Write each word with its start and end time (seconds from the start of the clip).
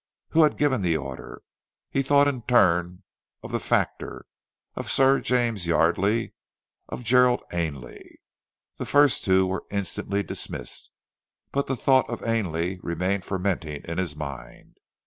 Who 0.29 0.41
had 0.41 0.57
given 0.57 0.81
the 0.81 0.97
order? 0.97 1.43
He 1.91 2.01
thought 2.01 2.27
in 2.27 2.41
turn 2.41 3.03
of 3.43 3.51
the 3.51 3.59
factor, 3.59 4.25
of 4.75 4.89
Sir 4.89 5.19
James 5.21 5.67
Yardely, 5.67 6.33
of 6.89 7.03
Gerald 7.03 7.43
Ainley. 7.53 8.19
The 8.77 8.87
first 8.87 9.23
two 9.23 9.45
were 9.45 9.63
instantly 9.69 10.23
dismissed, 10.23 10.89
but 11.51 11.67
the 11.67 11.77
thought 11.77 12.09
of 12.09 12.25
Ainley 12.27 12.79
remained 12.81 13.25
fermenting 13.25 13.83
in 13.83 13.99
his 13.99 14.15
mind. 14.15 14.77